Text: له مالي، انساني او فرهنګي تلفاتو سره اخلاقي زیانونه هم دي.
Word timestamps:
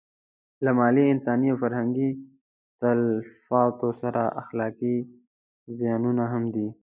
له 0.63 0.71
مالي، 0.77 1.03
انساني 1.13 1.47
او 1.51 1.57
فرهنګي 1.63 2.09
تلفاتو 2.81 3.89
سره 4.01 4.23
اخلاقي 4.41 4.95
زیانونه 5.77 6.23
هم 6.33 6.43
دي. 6.53 6.67